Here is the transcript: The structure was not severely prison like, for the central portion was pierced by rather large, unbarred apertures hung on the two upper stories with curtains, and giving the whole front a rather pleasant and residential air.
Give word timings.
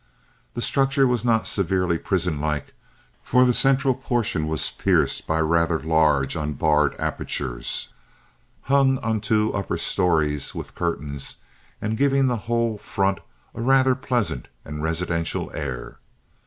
The 0.55 0.63
structure 0.63 1.05
was 1.05 1.23
not 1.23 1.45
severely 1.45 1.99
prison 1.99 2.39
like, 2.41 2.73
for 3.21 3.45
the 3.45 3.53
central 3.53 3.93
portion 3.93 4.47
was 4.47 4.71
pierced 4.71 5.27
by 5.27 5.39
rather 5.41 5.77
large, 5.79 6.35
unbarred 6.35 6.95
apertures 6.97 7.89
hung 8.63 8.97
on 9.03 9.17
the 9.17 9.21
two 9.27 9.53
upper 9.53 9.77
stories 9.77 10.55
with 10.55 10.73
curtains, 10.73 11.35
and 11.79 11.97
giving 11.97 12.25
the 12.25 12.37
whole 12.49 12.79
front 12.79 13.19
a 13.53 13.61
rather 13.61 13.93
pleasant 13.93 14.47
and 14.65 14.81
residential 14.81 15.51
air. 15.53 15.99